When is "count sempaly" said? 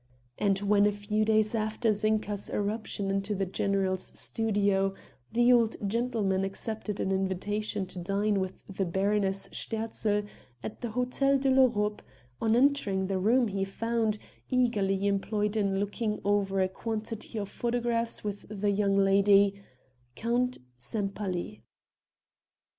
20.15-21.61